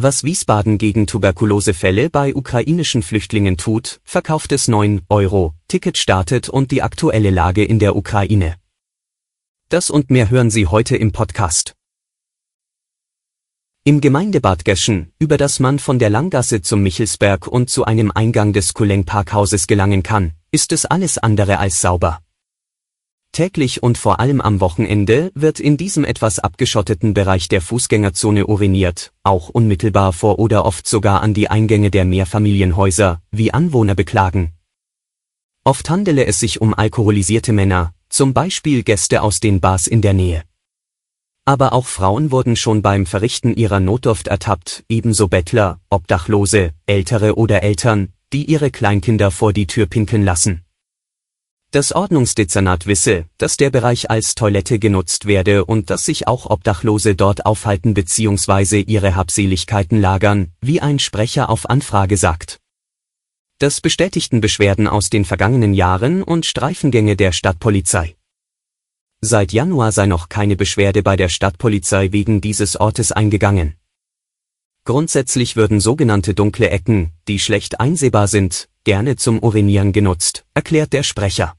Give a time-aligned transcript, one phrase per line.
[0.00, 6.70] Was Wiesbaden gegen Tuberkulosefälle bei ukrainischen Flüchtlingen tut, verkauft es 9 Euro, Ticket startet und
[6.70, 8.54] die aktuelle Lage in der Ukraine.
[9.70, 11.74] Das und mehr hören Sie heute im Podcast.
[13.82, 18.52] Im Gemeindebad Geschen, über das man von der Langgasse zum Michelsberg und zu einem Eingang
[18.52, 22.20] des Kuleng Parkhauses gelangen kann, ist es alles andere als sauber.
[23.32, 29.12] Täglich und vor allem am Wochenende wird in diesem etwas abgeschotteten Bereich der Fußgängerzone uriniert,
[29.22, 34.54] auch unmittelbar vor oder oft sogar an die Eingänge der Mehrfamilienhäuser, wie Anwohner beklagen.
[35.64, 40.14] Oft handele es sich um alkoholisierte Männer, zum Beispiel Gäste aus den Bars in der
[40.14, 40.42] Nähe.
[41.44, 47.62] Aber auch Frauen wurden schon beim Verrichten ihrer Notdurft ertappt, ebenso Bettler, Obdachlose, Ältere oder
[47.62, 50.62] Eltern, die ihre Kleinkinder vor die Tür pinkeln lassen.
[51.70, 57.14] Das Ordnungsdezernat wisse, dass der Bereich als Toilette genutzt werde und dass sich auch Obdachlose
[57.14, 58.80] dort aufhalten bzw.
[58.80, 62.58] ihre Habseligkeiten lagern, wie ein Sprecher auf Anfrage sagt.
[63.58, 68.16] Das bestätigten Beschwerden aus den vergangenen Jahren und Streifengänge der Stadtpolizei.
[69.20, 73.74] Seit Januar sei noch keine Beschwerde bei der Stadtpolizei wegen dieses Ortes eingegangen.
[74.84, 81.02] Grundsätzlich würden sogenannte dunkle Ecken, die schlecht einsehbar sind, gerne zum Urinieren genutzt, erklärt der
[81.02, 81.54] Sprecher.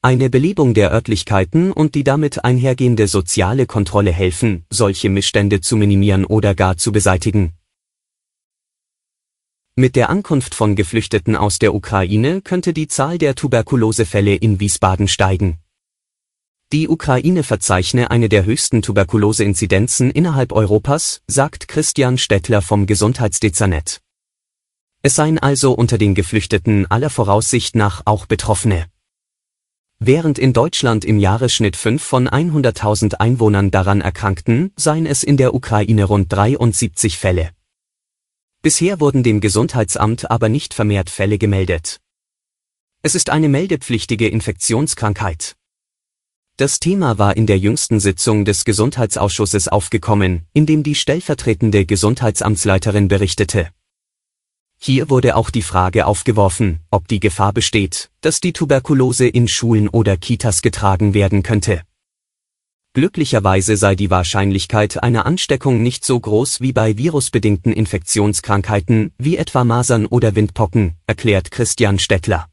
[0.00, 6.24] Eine Belebung der Örtlichkeiten und die damit einhergehende soziale Kontrolle helfen, solche Missstände zu minimieren
[6.24, 7.52] oder gar zu beseitigen.
[9.76, 15.08] Mit der Ankunft von Geflüchteten aus der Ukraine könnte die Zahl der Tuberkulosefälle in Wiesbaden
[15.08, 15.58] steigen.
[16.72, 24.03] Die Ukraine verzeichne eine der höchsten Tuberkuloseinzidenzen innerhalb Europas, sagt Christian Stettler vom Gesundheitsdezernat.
[25.06, 28.86] Es seien also unter den Geflüchteten aller Voraussicht nach auch Betroffene.
[29.98, 35.52] Während in Deutschland im Jahresschnitt 5 von 100.000 Einwohnern daran erkrankten, seien es in der
[35.52, 37.50] Ukraine rund 73 Fälle.
[38.62, 42.00] Bisher wurden dem Gesundheitsamt aber nicht vermehrt Fälle gemeldet.
[43.02, 45.54] Es ist eine meldepflichtige Infektionskrankheit.
[46.56, 53.08] Das Thema war in der jüngsten Sitzung des Gesundheitsausschusses aufgekommen, in dem die stellvertretende Gesundheitsamtsleiterin
[53.08, 53.68] berichtete.
[54.78, 59.88] Hier wurde auch die Frage aufgeworfen, ob die Gefahr besteht, dass die Tuberkulose in Schulen
[59.88, 61.82] oder Kitas getragen werden könnte.
[62.94, 69.64] Glücklicherweise sei die Wahrscheinlichkeit einer Ansteckung nicht so groß wie bei virusbedingten Infektionskrankheiten wie etwa
[69.64, 72.48] Masern oder Windpocken, erklärt Christian Stettler.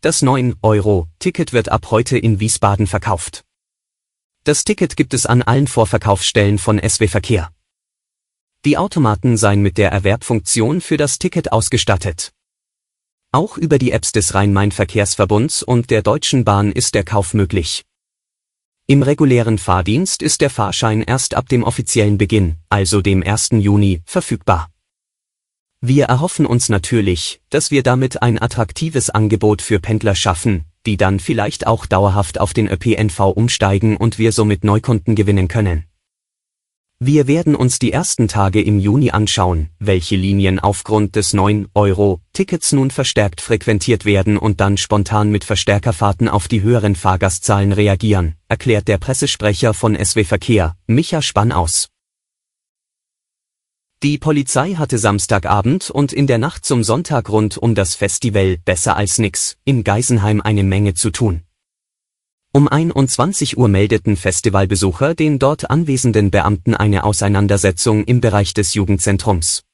[0.00, 3.44] Das 9-Euro-Ticket wird ab heute in Wiesbaden verkauft.
[4.42, 7.50] Das Ticket gibt es an allen Vorverkaufsstellen von SW Verkehr.
[8.66, 12.32] Die Automaten seien mit der Erwerbfunktion für das Ticket ausgestattet.
[13.30, 17.84] Auch über die Apps des Rhein-Main-Verkehrsverbunds und der Deutschen Bahn ist der Kauf möglich.
[18.88, 23.50] Im regulären Fahrdienst ist der Fahrschein erst ab dem offiziellen Beginn, also dem 1.
[23.52, 24.68] Juni, verfügbar.
[25.80, 31.20] Wir erhoffen uns natürlich, dass wir damit ein attraktives Angebot für Pendler schaffen, die dann
[31.20, 35.84] vielleicht auch dauerhaft auf den ÖPNV umsteigen und wir somit Neukunden gewinnen können.
[36.98, 42.90] Wir werden uns die ersten Tage im Juni anschauen, welche Linien aufgrund des 9-Euro-Tickets nun
[42.90, 48.96] verstärkt frequentiert werden und dann spontan mit Verstärkerfahrten auf die höheren Fahrgastzahlen reagieren, erklärt der
[48.96, 51.88] Pressesprecher von SW Verkehr, Micha Spann aus.
[54.02, 58.96] Die Polizei hatte Samstagabend und in der Nacht zum Sonntag rund um das Festival Besser
[58.96, 61.45] als nix in Geisenheim eine Menge zu tun.
[62.56, 69.64] Um 21 Uhr meldeten Festivalbesucher den dort anwesenden Beamten eine Auseinandersetzung im Bereich des Jugendzentrums.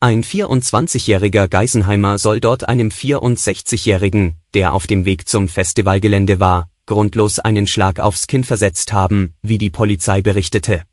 [0.00, 7.38] Ein 24-jähriger Geisenheimer soll dort einem 64-jährigen, der auf dem Weg zum Festivalgelände war, grundlos
[7.40, 10.84] einen Schlag aufs Kinn versetzt haben, wie die Polizei berichtete.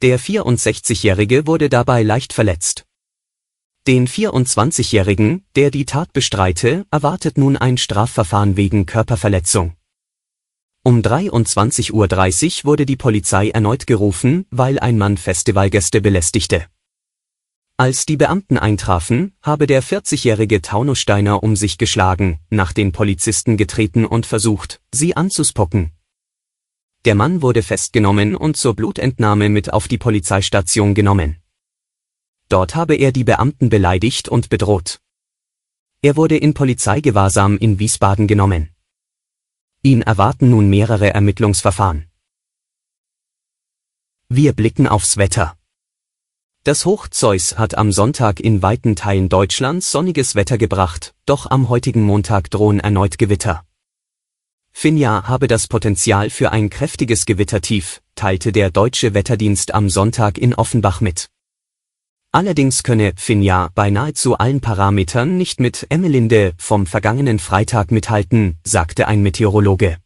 [0.00, 2.84] Der 64-jährige wurde dabei leicht verletzt.
[3.88, 9.72] Den 24-jährigen, der die Tat bestreite, erwartet nun ein Strafverfahren wegen Körperverletzung.
[10.84, 11.92] Um 23.30
[12.62, 16.66] Uhr wurde die Polizei erneut gerufen, weil ein Mann Festivalgäste belästigte.
[17.76, 24.04] Als die Beamten eintrafen, habe der 40-jährige Taunussteiner um sich geschlagen, nach den Polizisten getreten
[24.04, 25.92] und versucht, sie anzuspocken.
[27.04, 31.36] Der Mann wurde festgenommen und zur Blutentnahme mit auf die Polizeistation genommen.
[32.48, 35.00] Dort habe er die Beamten beleidigt und bedroht.
[36.02, 38.70] Er wurde in Polizeigewahrsam in Wiesbaden genommen.
[39.82, 42.06] Ihn erwarten nun mehrere Ermittlungsverfahren.
[44.28, 45.56] Wir blicken aufs Wetter.
[46.64, 51.68] Das Hoch Zeus hat am Sonntag in weiten Teilen Deutschlands sonniges Wetter gebracht, doch am
[51.68, 53.64] heutigen Montag drohen erneut Gewitter.
[54.72, 60.54] Finja habe das Potenzial für ein kräftiges Gewittertief, teilte der deutsche Wetterdienst am Sonntag in
[60.54, 61.30] Offenbach mit.
[62.30, 69.08] Allerdings könne Finja bei nahezu allen Parametern nicht mit Emmelinde vom vergangenen Freitag mithalten, sagte
[69.08, 69.96] ein Meteorologe.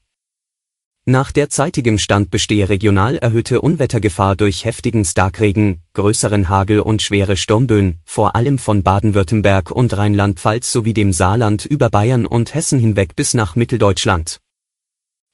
[1.05, 7.99] Nach derzeitigem Stand bestehe regional erhöhte Unwettergefahr durch heftigen Starkregen, größeren Hagel und schwere Sturmböen,
[8.05, 13.35] vor allem von Baden-Württemberg und Rheinland-Pfalz sowie dem Saarland über Bayern und Hessen hinweg bis
[13.35, 14.39] nach Mitteldeutschland.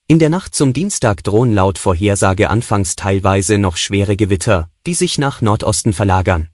[0.06, 5.18] In der Nacht zum Dienstag drohen laut Vorhersage anfangs teilweise noch schwere Gewitter, die sich
[5.18, 6.48] nach Nordosten verlagern.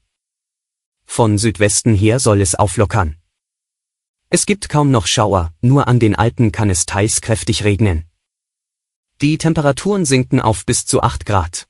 [1.05, 3.17] Von Südwesten her soll es auflockern.
[4.31, 8.05] Es gibt kaum noch Schauer, nur an den Alpen kann es teils kräftig regnen.
[9.21, 11.69] Die Temperaturen sinken auf bis zu 8 Grad.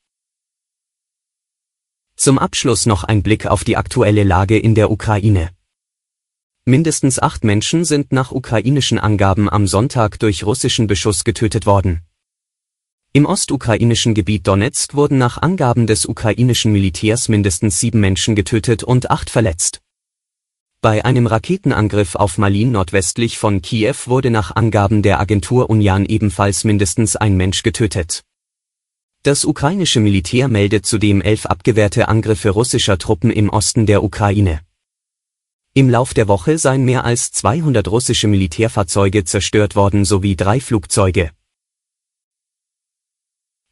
[2.16, 5.50] Zum Abschluss noch ein Blick auf die aktuelle Lage in der Ukraine.
[6.64, 12.00] Mindestens acht Menschen sind nach ukrainischen Angaben am Sonntag durch russischen Beschuss getötet worden.
[13.16, 19.08] Im ostukrainischen Gebiet Donetsk wurden nach Angaben des ukrainischen Militärs mindestens sieben Menschen getötet und
[19.08, 19.82] acht verletzt.
[20.80, 26.64] Bei einem Raketenangriff auf Malin nordwestlich von Kiew wurde nach Angaben der Agentur Union ebenfalls
[26.64, 28.24] mindestens ein Mensch getötet.
[29.22, 34.58] Das ukrainische Militär meldet zudem elf abgewehrte Angriffe russischer Truppen im Osten der Ukraine.
[35.72, 41.30] Im Lauf der Woche seien mehr als 200 russische Militärfahrzeuge zerstört worden sowie drei Flugzeuge.